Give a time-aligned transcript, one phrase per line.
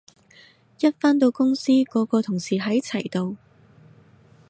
[0.79, 3.37] 一返到公司個個同事喺齊度